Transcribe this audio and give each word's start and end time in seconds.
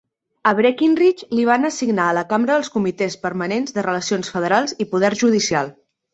A 0.51 0.51
Breckinridge 0.59 1.27
li 1.39 1.43
van 1.49 1.69
assignar 1.69 2.07
a 2.13 2.15
la 2.19 2.23
Cambra 2.31 2.57
els 2.61 2.73
comitès 2.79 3.19
permanents 3.27 3.77
de 3.77 3.85
Relacions 3.89 4.35
Federals 4.39 4.75
i 4.87 4.91
Poder 4.97 5.15
Judicial. 5.23 5.73